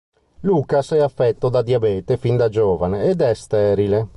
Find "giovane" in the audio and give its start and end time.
2.49-3.03